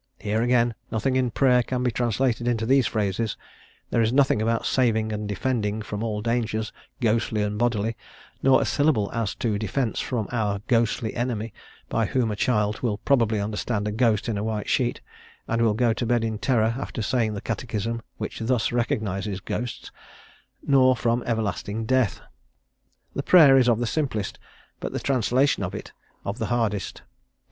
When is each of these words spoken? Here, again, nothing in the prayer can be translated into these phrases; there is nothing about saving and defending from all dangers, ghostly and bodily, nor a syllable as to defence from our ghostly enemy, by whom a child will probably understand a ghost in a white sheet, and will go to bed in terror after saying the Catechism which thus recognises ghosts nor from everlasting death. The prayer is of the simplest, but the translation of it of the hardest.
Here, 0.19 0.41
again, 0.41 0.73
nothing 0.89 1.15
in 1.15 1.25
the 1.25 1.31
prayer 1.31 1.61
can 1.61 1.83
be 1.83 1.91
translated 1.91 2.47
into 2.47 2.65
these 2.65 2.87
phrases; 2.87 3.37
there 3.91 4.01
is 4.01 4.11
nothing 4.11 4.41
about 4.41 4.65
saving 4.65 5.11
and 5.13 5.29
defending 5.29 5.83
from 5.83 6.01
all 6.01 6.23
dangers, 6.23 6.73
ghostly 6.99 7.43
and 7.43 7.59
bodily, 7.59 7.95
nor 8.41 8.63
a 8.63 8.65
syllable 8.65 9.11
as 9.13 9.35
to 9.35 9.59
defence 9.59 9.99
from 9.99 10.27
our 10.31 10.59
ghostly 10.67 11.13
enemy, 11.15 11.53
by 11.87 12.07
whom 12.07 12.31
a 12.31 12.35
child 12.35 12.81
will 12.81 12.97
probably 12.97 13.39
understand 13.39 13.87
a 13.87 13.91
ghost 13.91 14.27
in 14.27 14.39
a 14.39 14.43
white 14.43 14.67
sheet, 14.67 15.01
and 15.47 15.61
will 15.61 15.75
go 15.75 15.93
to 15.93 16.05
bed 16.07 16.23
in 16.23 16.39
terror 16.39 16.73
after 16.79 17.03
saying 17.03 17.35
the 17.35 17.39
Catechism 17.39 18.01
which 18.17 18.39
thus 18.39 18.71
recognises 18.71 19.39
ghosts 19.39 19.91
nor 20.65 20.95
from 20.95 21.21
everlasting 21.27 21.85
death. 21.85 22.21
The 23.13 23.21
prayer 23.21 23.55
is 23.55 23.69
of 23.69 23.77
the 23.79 23.85
simplest, 23.85 24.39
but 24.79 24.93
the 24.93 24.99
translation 24.99 25.61
of 25.61 25.75
it 25.75 25.91
of 26.25 26.39
the 26.39 26.47
hardest. 26.47 27.03